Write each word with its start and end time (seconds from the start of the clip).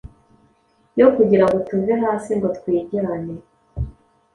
yo 0.99 1.07
kugira 1.15 1.43
ngo 1.47 1.57
tuve 1.67 1.93
hasi 2.03 2.31
ngo 2.37 2.47
twijyane". 2.57 3.33